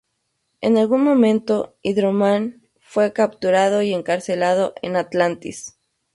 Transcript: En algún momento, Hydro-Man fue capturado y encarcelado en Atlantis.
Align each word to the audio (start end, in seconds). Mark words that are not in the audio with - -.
En 0.61 0.79
algún 0.79 1.03
momento, 1.03 1.77
Hydro-Man 1.83 2.67
fue 2.79 3.13
capturado 3.13 3.83
y 3.83 3.93
encarcelado 3.93 4.73
en 4.81 4.95
Atlantis. 4.95 5.77